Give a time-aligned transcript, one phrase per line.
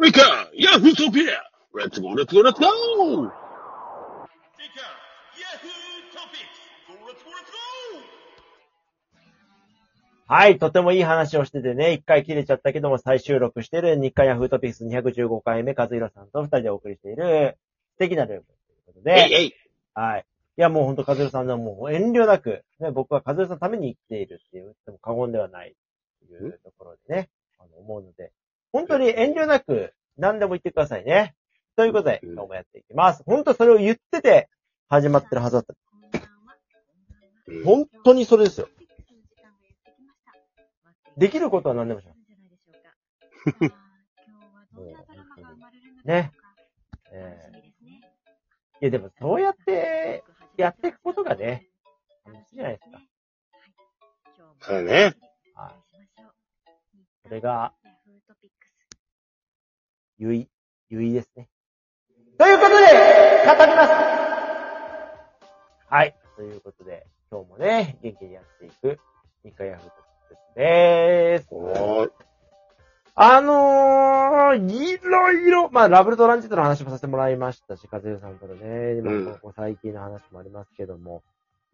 [0.00, 0.46] We can!
[0.54, 1.38] Yahoo Topia!
[1.74, 3.32] Let's go, let's go, let's go!
[10.30, 17.56] はい、とてもいい話をしててね、一回切れちゃったけども再収録してる日刊ヤフートピックス215回目、和弘さんと二人でお送りしている
[17.92, 18.56] 素敵なルームという
[18.86, 19.52] ことで、えいえい。
[19.94, 20.26] はい。
[20.58, 25.74] いや、もうほんと和弘さんのもう遠慮なく、ね、僕は和弘さんのために生きているって言っても過言ではない
[26.28, 28.30] というところでね、あの思うので、
[28.72, 31.34] 本当に遠慮なく何でも言ってくださいね。
[31.76, 33.22] ということで、うん今日もやっていきます。
[33.24, 34.48] 本当それを言ってて
[34.88, 35.74] 始まってるはずだった。
[37.46, 38.68] うん本当にそれですよ。
[41.16, 42.18] できることは何でもします。
[46.04, 46.32] ね。
[47.10, 47.58] えー
[48.80, 50.22] いや、でもそうやって
[50.56, 51.66] やっていくことがね、
[52.24, 53.00] 楽しいじゃないですか。
[54.60, 55.14] そうだね。
[55.54, 55.74] はい。
[57.24, 57.72] それが、
[60.20, 60.48] ゆい、
[60.90, 61.48] ゆいですね。
[62.38, 63.92] ということで、語ります
[65.88, 66.16] はい。
[66.34, 68.98] ということで、今日もね、元気にやっていく、
[69.44, 69.92] 日課ヤフート
[70.56, 71.46] でーす。
[71.52, 72.10] おー
[73.14, 81.22] あのー、いろいろ、まあ、ラブルトランジットの話もさせてもらいましたし、和代さんとのね、今、うんここ最近の話もありますけども、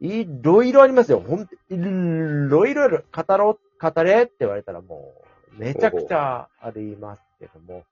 [0.01, 1.21] いろいろありますよ。
[1.27, 3.07] ほんと、いろいろある。
[3.11, 5.15] 語ろう、語れって言われたらも
[5.57, 7.85] う、めちゃくちゃありますけども、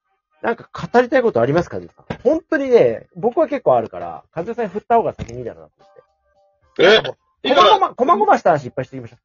[0.43, 1.79] なんか語りたいことありますか。
[2.25, 7.15] 本当にね、僕は結構あるから、和代さんに振った方が先にだろうなと思って。
[7.45, 7.53] え？
[7.55, 9.17] こまご今、ま、こまごました話いっぱいしていきましょ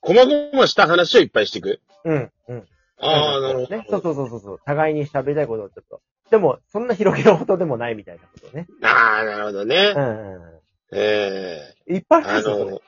[0.00, 1.80] こまごました話をいっぱいしていく？
[2.04, 2.10] う。
[2.10, 2.66] うん、うん。
[3.00, 3.68] ああ、なるほど。
[3.76, 3.86] ね。
[3.90, 4.60] そうそうそうそうそう。
[4.64, 6.00] 互いに喋りたいことをちょっと。
[6.30, 8.66] でも、そんな広げるほどでもないみたいなことをね。
[8.82, 9.98] ああ、なるほどねう。
[9.98, 11.96] んうんうええん。
[11.96, 12.80] いっぱいありあますよ、それの、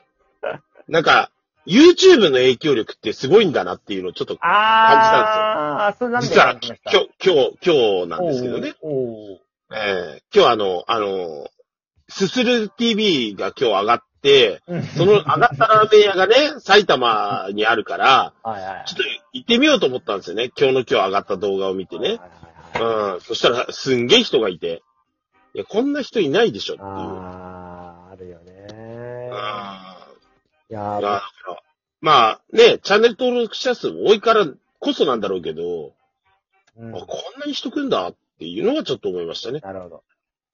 [0.89, 1.31] なんか、
[1.69, 6.79] YouTube の影響力ってすごいんだなっていうのをちょっと、あー、それなんで実は今日、
[7.23, 8.75] 今日、今日なんですけどね。
[9.71, 11.49] ええ今日あの、あの、
[12.09, 18.85] すする TV が今日上がって、うんその上がったラーメン屋がね、埼玉にあるから、はいはいはい。
[18.87, 19.03] ちょっと
[19.35, 20.51] 行ってみようと思ったんですよね。
[20.59, 22.09] 今日の今日上がった動画を見てね。
[22.09, 23.15] はいはいはいはい。
[23.15, 23.21] うん。
[23.21, 24.83] そしたら、すんげえ人がいて。
[25.55, 26.89] いや、こんな人いないでしょっていう。
[26.89, 29.31] あー、あるよね
[30.69, 31.63] やー、ーいやだから
[32.01, 34.47] まあね、チャンネル登録者数も多いから
[34.79, 35.95] こそなんだろうけど、
[36.77, 37.07] うんあこ
[37.37, 39.59] んなに人来んだっていうのはちょっと思いましたね。
[39.61, 40.05] なるほど。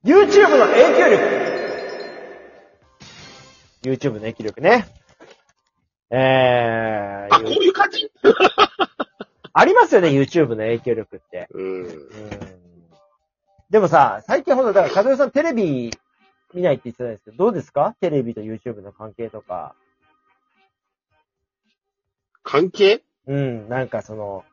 [0.05, 1.25] YouTube の影響力
[3.83, 4.87] !YouTube の影響力ね。
[6.11, 8.11] えー、あ、こういう感じ？
[9.53, 11.49] ありますよね、YouTube の影響力って。
[11.53, 11.85] うん。
[11.85, 12.09] うん
[13.71, 15.91] でもさ、最近ほど、だから、和代さんテレビ
[16.53, 17.97] 見ないって言ってたんですけど、どうですか？
[18.01, 19.75] テレビと YouTube の関係とか。
[22.45, 23.03] 関係？
[23.27, 24.45] うん、なんかその、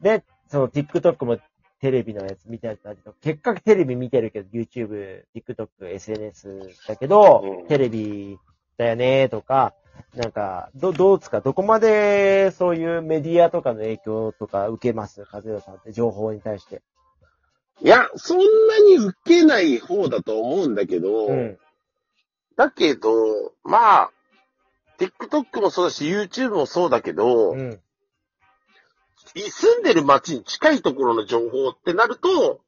[0.00, 1.38] で、その TikTok も
[1.80, 8.38] テレビのやつ見てたりとか、結果テレビ見てるけど、YouTube、TikTok、SNS だけど、うんテレビ
[8.76, 9.74] だよねとか、
[10.14, 11.40] なんか、ど、どうですか？
[11.40, 15.24] どこまでそういうメディアとかの影響とか受けます？
[15.32, 16.82] 和代さんって情報に対して。
[17.80, 18.44] いや、そんな
[18.80, 21.58] に受けない方だと思うんだけど、うん。
[22.56, 23.10] だけど、
[23.64, 24.10] まあ、
[24.98, 27.80] TikTok もそうだし、YouTube もそうだけど、うん。
[29.34, 32.60] 住んでる街に近いところの情報ってなると、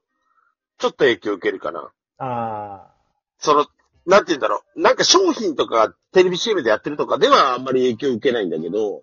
[0.78, 1.90] ちょっと影響受けるかな。
[2.18, 2.90] あ
[3.38, 3.66] その、
[4.06, 4.80] なんて言うんだろう。
[4.80, 9.02] なんか商品とかテレビ CM でやってるとかではあんまり影響受けないんだけど、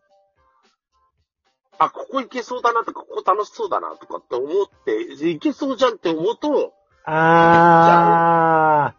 [1.79, 6.73] あ、ここ行けそうだなとか、ここ楽しそうだなとかって思って、行けそうじゃんって思うと、
[7.05, 7.11] あ。
[7.11, 8.95] ああ。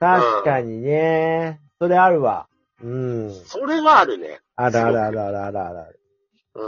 [0.00, 1.60] 確かにね。
[1.78, 2.46] それあるわ。
[2.84, 2.88] う
[3.30, 3.34] ん。
[3.46, 4.40] それはあるね。
[4.56, 6.00] あるあるあるあるあるあるある。
[6.54, 6.62] うん。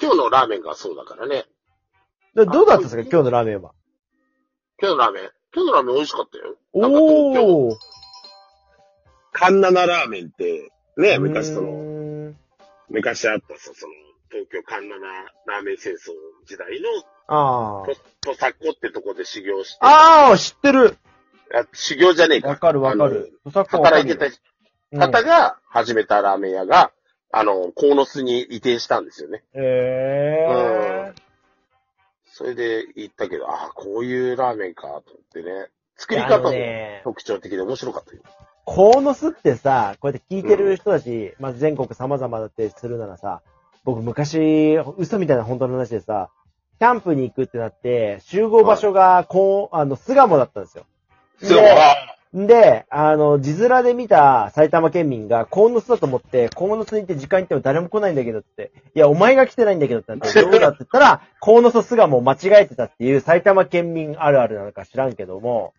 [0.00, 1.44] 今日のラーメンがそうだからね。
[2.34, 3.02] でどうだったんですか？
[3.02, 3.72] 今日のラーメンは。
[4.80, 5.30] 今日のラーメン？
[5.54, 6.56] 今日のラーメン美味しかったよ。
[6.72, 7.76] おー。
[9.32, 12.34] カンナナラーメンって、ね、昔そうの、
[12.88, 13.92] 昔あったさ、その、
[14.30, 15.06] 東京カンナナ
[15.46, 15.96] ラーメン戦争
[16.46, 16.88] 時代の、
[17.26, 17.94] あー。
[18.22, 20.96] と、とさっこってとこで修行して、あー、知ってる。
[21.54, 22.48] あ修行じゃねえか。
[22.48, 23.38] わかるわかる。
[23.52, 24.36] 働いてたた
[24.98, 26.92] 方が始めたラーメン屋が、
[27.32, 29.42] あの、鴻巣に移転したんですよね。
[29.54, 31.20] えー。
[32.26, 35.02] それで行ったけど、ああ、こういうラーメンか、と思っ
[35.32, 35.68] てね。
[35.96, 38.22] 作り方もね、特徴的で面白かったよ。
[38.66, 43.42] 鴻巣ってさ、こうやって聞いてる人たち、まあ、全国様々だってするならさ、
[43.84, 46.30] 僕昔、嘘みたいな本当の話でさ、
[46.78, 50.86] キャンプに行くってなって、集合場所が、こう、あの、巣鴨だったんですよ。
[51.42, 51.64] そう、
[52.34, 65.74] であで、あの、字面で見た埼玉県民が、鴻巣だと思って、鴻巣に行って時間行っても誰も来ないんだけどって、いや、お前が来てないんだけどってなって、 どうだって言ったら、鴻巣巣鴨間違えてたっていう埼玉県民あるあるなのか知らんけども、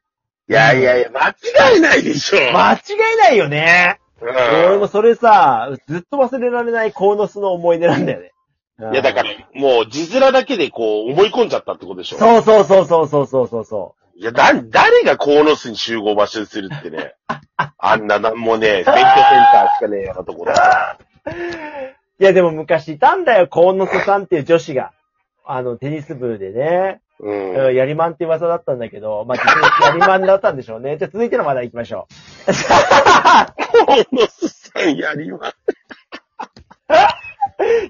[0.47, 1.29] いやいやいや、間
[1.73, 2.37] 違いないでしょ。
[2.37, 2.77] 間違
[3.15, 4.29] いないよねうん
[4.67, 8.31] 俺もそれさ、ずっと忘れられない鴻巣の思い出なんだよね。
[8.79, 12.17] いや、だから、もう、字面だけでこう、思い込んじゃったってことでしょ。
[12.17, 17.15] そうそうそうそうそうそうそうそいや、だ、誰が鴻巣に集合場所にするってね。
[17.77, 20.97] あんな、なんもね、免許センターしかねえようなとこだ。
[21.25, 21.29] う。
[22.23, 24.93] いや、でも昔いたんだよ、鴻巣さんっていう女子が。
[25.45, 27.01] あの、テニス部でね。
[27.19, 27.53] うん。
[27.53, 30.97] うんやりまんって噂だったんだけど、まあ、実際やりまんだったんでしょうね。
[30.97, 32.07] じゃあ続いての話題行きましょ
[33.85, 35.41] 鴻巣さんやりまう。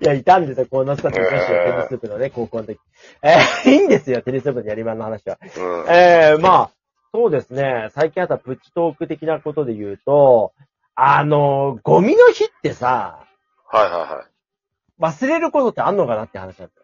[0.01, 2.80] いや、いたんですよ、鴻巣さんっていう女子がテニス部のね、高校の時。
[3.21, 5.38] えー、いいんですよ、テニス部のやりまんの話は。
[5.42, 5.86] うん。
[5.89, 6.71] えー、まあ、
[7.13, 7.89] そうですね。
[7.92, 10.53] 最近あったプチトーク的なことで言うと、
[10.95, 13.25] あの、ゴミの日ってさ、
[13.68, 15.01] はいはいはい。
[15.01, 16.83] 忘れることってあんのかなって話なんですよ。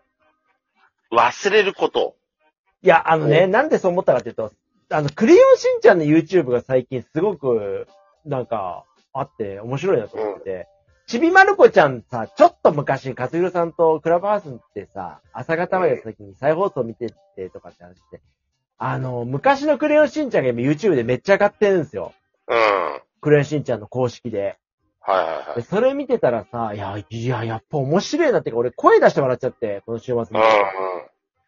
[1.11, 2.15] 忘れること。
[2.81, 4.51] いや、あのね、なんでそう思ったかっていうと、
[4.89, 7.87] あの、クレヨンしんちゃんの YouTube が最近すごく、
[8.25, 10.67] なんか、あって面白いなと思ってて、
[11.11, 18.21] ちびまる子ちゃんさ、ちょっと昔、かつひろさんとクラブハウスってさ、朝方までやった時に再放送見ててとかって話して、
[18.77, 22.13] あの、昔のクレヨンしんちゃんが今 YouTube でめっちゃ上がってるんですよ。
[22.47, 22.55] うん。
[22.55, 24.57] はいクレヨンしんちゃんの公式で。
[25.01, 25.55] はいはい。
[25.57, 30.23] でそれ見てたらさ、いや、いや、やっぱ面白いなってか、俺声出して笑っちゃって、この週末に。
[30.23, 30.31] うん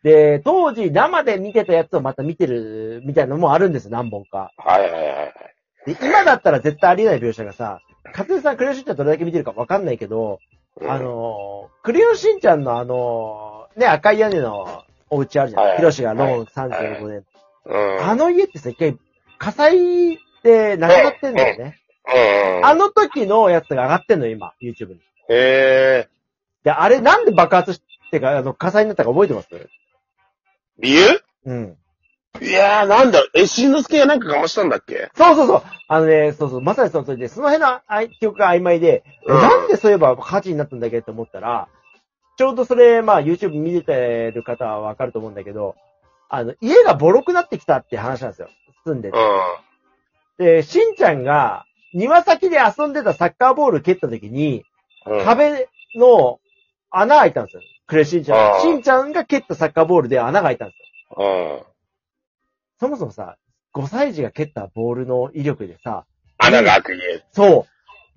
[0.04, 4.52] で、当時生で見てたやつをまた見てるみたいなのもあるんですよ、何本か。
[4.58, 5.53] はいはいはいはい。
[5.86, 7.82] で、今だったら絶対ありえない描写がさ、
[8.14, 10.40] かつさんクレヨンしんちゃんどれだけ見てるかわかんないけど、
[10.78, 15.64] うんあ、のー、クレヨンしんちゃんのあのー、ね、赤い屋根のお家あるじゃん。
[15.64, 17.26] はいヒロシがローンはい35年。
[17.66, 18.10] うん。
[18.10, 18.98] あの家ってさ、一回
[19.38, 21.80] 火災で亡くなってんだよね。
[22.06, 22.66] うん。
[22.66, 24.96] あの時のやつが上がってんの、今、YouTube に。
[25.30, 26.10] へえ。
[26.64, 27.82] で、あれなんで爆発し
[28.12, 29.48] てか、あの、火災になったか覚えてます？
[30.80, 31.22] 理由？
[31.46, 31.78] うん。
[32.42, 35.12] いやー、なんだえ、しんのすけがなんかかましたんだっけ？
[35.16, 35.64] そうそうそう。
[35.88, 41.68] あのね、そうそう、まさにその通りで、その辺のあい記憶が曖昧で、うんなんでそういえば火事になったんだっけって思ったら、
[42.38, 45.76] ちょうどそれ、まあ YouTube 見てる方はわかると思うんだけど、
[46.30, 48.50] あの、家がボロくなってきたって話なんですよ。
[48.86, 49.18] 住んでて。
[50.40, 54.64] で、しんちゃんが、庭先で遊んでたサッカーボール蹴った時に、
[55.06, 55.20] うん。
[55.20, 55.26] うん。
[55.26, 56.40] 壁の
[56.90, 57.62] 穴開いたんですよ。
[57.86, 58.40] クレしんちゃん。
[58.56, 61.64] あーしんちゃんが蹴ったサッカーボールで穴が開いたんですよ。
[61.64, 61.73] うん。
[62.84, 63.38] そもそもさ、
[63.74, 66.06] 5歳児が蹴ったボールの威力でさ、
[66.38, 67.24] 穴が開く家。
[67.32, 67.66] そ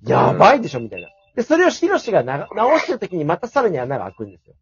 [0.03, 0.11] う。
[0.11, 1.09] やばいでしょ、みたいな。
[1.37, 4.55] で、それをヒロシがな直した時にまたさらに穴が開くんですよ。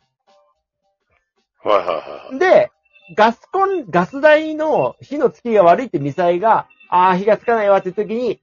[1.63, 2.39] はいはいはい。
[2.39, 2.71] で、
[3.17, 8.41] ガスコン、ガス台の火のつきが悪いってミサイが、ああ、火がつかないわって時に、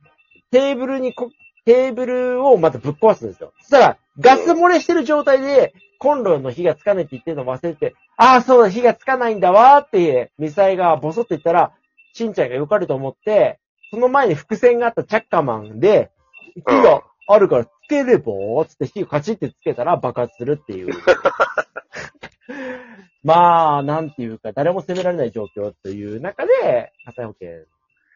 [0.49, 1.29] テーブルにこ、
[1.65, 3.53] テーブルをまたぶっ壊すんですよ。
[3.59, 11.74] そしたら、ガス漏れしてる状態で、コンロの火がつかないって言ってるのを忘れて、ああ、そうだ、火がつかないんだわーって、ミサイがボソって言ったら、
[12.13, 13.59] しんちゃんが良かれと思って、
[13.92, 16.09] その前に伏線があったチャッカマンで、
[16.56, 20.94] 火があるからつければーつって火をカチってつけたら爆発するっていう。
[23.24, 27.50] まあ、なんていうか、誰も責められない状況という中で、火災保険。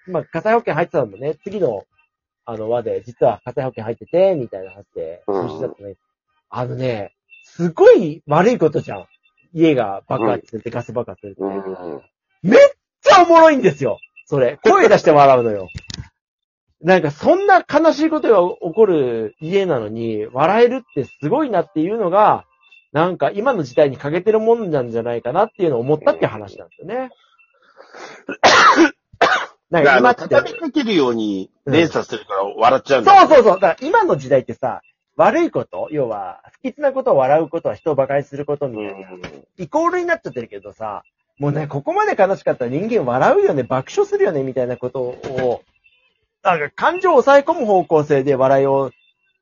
[0.08, 1.86] まあ、火災保険入ってたのもね、次の、
[2.46, 5.96] あの輪で、実は火災保険入ってて、みたいな話で、うん。
[6.50, 7.15] あのね、
[7.56, 9.06] すごい悪いことじゃん。
[9.54, 11.42] 家が爆発するって、ガス爆発するって。
[11.42, 12.02] うん。
[12.44, 12.60] めっ
[13.02, 14.60] ちゃおもろいんですよそれ。
[14.62, 15.70] 声出して笑うのよ。
[16.82, 22.46] なんか、そんな悲しいことが起こる家なのに、笑えるってすごいなっていうのが、
[22.92, 27.10] なんか今の時代に欠けてるもんなんじゃないかなっていうのを思ったっていう話なんですよね。
[29.72, 33.54] なんか今って、畳みかけるように連鎖するから笑っちゃうんだそうそうそう。
[33.60, 34.82] だから今の時代ってさ、
[35.16, 39.10] 悪いこと、要は、不吉なことを笑うことは人を馬鹿にすることみたいな、
[39.58, 41.04] イコールになっちゃってるけどさ、
[41.40, 45.64] もうね、ここまで悲しかったら人間笑うよね、爆笑するよね、みたいなことを、
[46.44, 48.92] なんか感情を抑え込む方向性で笑いを、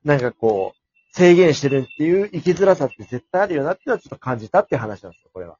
[0.03, 5.58] なんかこう、制限してるっていう生きづらさって絶対あるよなっていうのはちょっと感じたって話なんですよ、これは。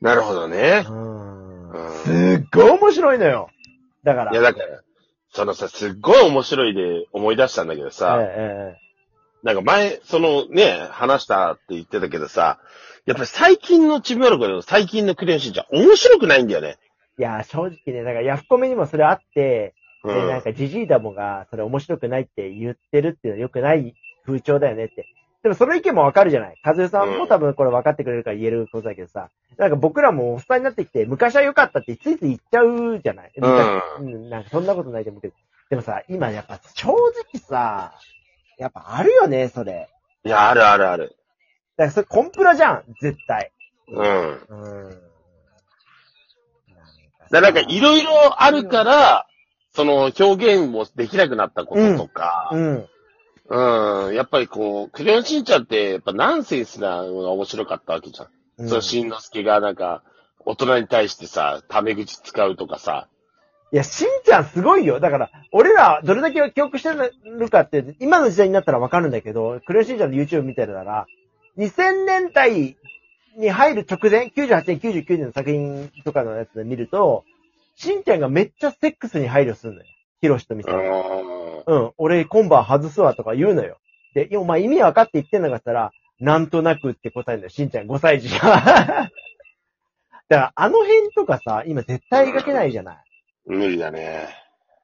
[0.00, 0.84] なるほどね。
[0.88, 3.48] うんうんすっごい面白いのよ。
[4.04, 4.32] だから。
[4.32, 4.82] いや、だから、
[5.32, 8.82] そのさ、すっごい面白いで思い出したんだけどさ、えええ
[9.42, 12.60] なんか前、そのね、話したって言ってたけどさ、
[13.06, 16.76] やっぱり最近のちびまる子の最近のクレヨンしんちゃん面白くないんだよね。
[17.18, 19.74] えいや、正直ね、なんかヤフコメにもそれあって、
[20.04, 20.28] で、うん。
[20.28, 23.94] なんかジジイダモがそれ面白くないって言ってるっていうのは良くない
[24.26, 25.06] 風潮だよねって。
[25.42, 26.54] でもその意見もわかるじゃない。
[26.64, 33.32] 和代さんも多分これ分かってくれるから言えることだけどさ、なんか僕らもおっさんになってきて、昔は良かったってついつい言っちゃうじゃない？
[33.36, 35.34] うんうん、なんかそんなことないと思うけど。
[35.70, 37.94] でもさ、今やっぱ正直さ、
[38.58, 39.88] やっぱあるよね、それ。
[40.24, 41.16] いや、あるあるある。
[41.76, 43.52] だからそれコンプラじゃん、絶対。
[43.88, 44.40] うん。
[44.48, 44.90] うん。
[44.90, 45.00] だか
[47.30, 49.26] らなんかいろいろあるから、
[49.74, 50.22] その表
[50.56, 52.88] 現もできなくなったこととか、うん。
[53.48, 58.28] うん、やっぱりこう、クレヨンしんちゃんって、やっぱナンセンスなのが面白かったわけじゃん。
[58.62, 60.02] うんそのしんのすけがなんか、
[60.44, 63.08] 大人に対してさ、タメ口使うとかさ。
[63.72, 65.00] いや、しんちゃんすごいよ。
[65.00, 66.90] だから、俺らどれだけ記憶して
[67.24, 71.06] るかって、今の時代になったらわかるんだけど、クレヨンしんちゃんの YouTube 見てるなら、
[71.58, 72.76] 2000年代
[73.36, 77.24] に入る直前、98年、99年の作品とかのやつで見ると、
[77.76, 79.86] しんちゃんがめっちゃセックスに配慮するのよ。
[80.20, 80.82] ヒロシとミサうが。
[80.82, 81.64] ん。
[81.66, 83.78] うん、俺今晩外すわとか言うのよ。
[84.14, 85.92] で、お前意味分かって言ってんのかったら、
[86.22, 87.50] なんとなくって答えるのよ。
[87.50, 88.38] しんちゃん5歳児が。
[88.54, 89.10] だか
[90.28, 92.96] ら、あの辺とかさ、今絶対描けないじゃない。
[93.44, 94.28] 無理だね。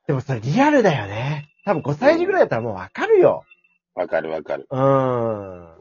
[0.09, 1.49] でもそれリアルだよね。
[1.65, 3.45] 多分5歳児ぐらいだったらもうわかるよ。
[3.95, 4.67] わかるわかる。
[4.69, 5.79] うーん。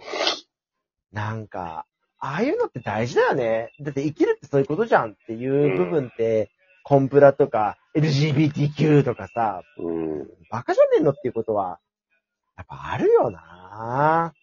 [1.11, 1.87] なんか、
[2.19, 3.71] ああいうのって大事だよね。
[3.81, 6.51] だって生きるってそういうことじゃんっていう部分って、
[6.83, 10.27] コンプラとか LGBTQ とかさ、うん。
[10.51, 11.79] バカじゃねえのっていうことは、
[12.57, 14.35] やっぱあるよな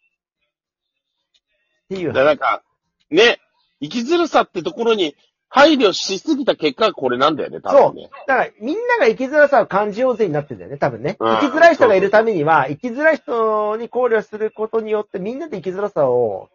[1.94, 2.62] っていうだからなんか、
[3.10, 3.38] ね、
[3.80, 5.16] 生きづらさってところに
[5.48, 8.10] 配慮しすぎた結果がこれなんだよね、多分ね。
[8.26, 11.16] だから、みんなが生きづらさを感じようぜになってんだよね、多分ね。
[11.20, 16.48] うん生きづらい人がいるためには、生きづらい人に考慮することによって、みんなで生きづらさを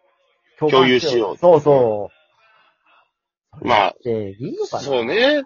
[0.58, 2.10] 共有しようそうそ
[3.62, 3.66] う。
[3.66, 5.04] まあで、いいのかなそう。
[5.06, 5.42] ね。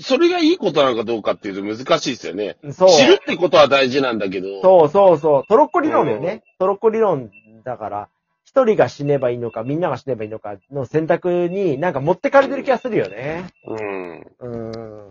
[0.00, 2.58] それがいいことなのかどうかっていうと難しいですよね。
[2.70, 2.90] そう。
[2.90, 4.60] 知るってことは大事なんだけど。
[4.62, 5.44] そうそうそう。
[5.48, 6.42] トロッコ理論だよね。
[6.58, 7.30] トロッコ理論
[7.64, 8.08] だから、
[8.50, 13.52] 一人が死ねばいいのか、みんなが死ねばいいのかの選択になんか持ってかれてる気がするよね。
[13.64, 14.18] うん。
[14.18, 14.46] うー
[15.06, 15.10] ん。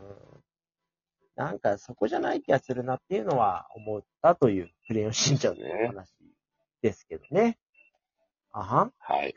[1.37, 6.09] なんかそこじゃない気がするなっていうのは思ったというクレヨンしんちゃんのお話
[6.81, 7.57] ですけどね。
[8.51, 8.93] あはん？
[8.99, 9.33] はい。